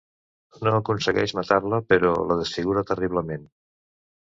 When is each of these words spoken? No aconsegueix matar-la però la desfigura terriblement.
No 0.67 0.71
aconsegueix 0.77 1.35
matar-la 1.41 1.79
però 1.93 2.15
la 2.33 2.39
desfigura 2.41 2.85
terriblement. 2.95 3.49